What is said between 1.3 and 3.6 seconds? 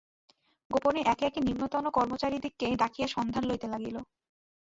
নিম্নতন কর্মচারীদিগকে ডাকিয়া সন্ধান